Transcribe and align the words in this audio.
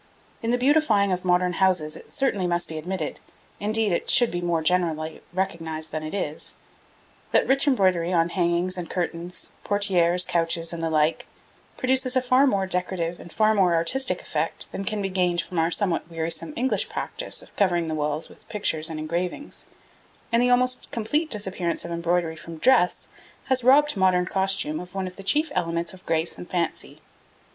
In 0.41 0.49
the 0.49 0.57
beautifying 0.57 1.11
of 1.11 1.23
modern 1.23 1.53
houses 1.53 1.95
it 1.95 2.11
certainly 2.11 2.47
must 2.47 2.67
be 2.67 2.79
admitted 2.79 3.19
indeed, 3.59 3.91
it 3.91 4.09
should 4.09 4.31
be 4.31 4.41
more 4.41 4.63
generally 4.63 5.21
recognised 5.31 5.91
than 5.91 6.01
it 6.01 6.15
is 6.15 6.55
that 7.31 7.47
rich 7.47 7.67
embroidery 7.67 8.11
on 8.11 8.29
hangings 8.29 8.77
and 8.77 8.89
curtains, 8.89 9.51
portieres, 9.63 10.25
couches 10.25 10.73
and 10.73 10.81
the 10.81 10.89
like, 10.89 11.27
produces 11.77 12.15
a 12.15 12.21
far 12.23 12.47
more 12.47 12.65
decorative 12.65 13.19
and 13.19 13.31
far 13.31 13.53
more 13.53 13.75
artistic 13.75 14.23
effect 14.23 14.71
than 14.71 14.85
can 14.85 15.03
be 15.03 15.09
gained 15.11 15.39
from 15.41 15.59
our 15.59 15.69
somewhat 15.69 16.09
wearisome 16.09 16.51
English 16.55 16.89
practice 16.89 17.43
of 17.43 17.55
covering 17.55 17.87
the 17.87 17.93
walls 17.93 18.27
with 18.27 18.49
pictures 18.49 18.89
and 18.89 18.99
engravings; 18.99 19.65
and 20.31 20.41
the 20.41 20.49
almost 20.49 20.89
complete 20.89 21.29
disappearance 21.29 21.85
of 21.85 21.91
embroidery 21.91 22.35
from 22.35 22.57
dress 22.57 23.07
has 23.49 23.63
robbed 23.63 23.95
modern 23.95 24.25
costume 24.25 24.79
of 24.79 24.95
one 24.95 25.05
of 25.05 25.15
the 25.15 25.21
chief 25.21 25.51
elements 25.53 25.93
of 25.93 26.03
grace 26.07 26.39
and 26.39 26.49
fancy. 26.49 27.01